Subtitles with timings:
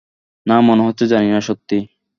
[0.45, 1.83] না, মনে হচ্ছে জানিনা, সত্যিই।